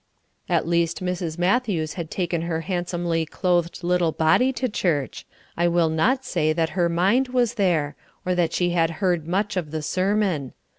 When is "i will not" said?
5.55-6.25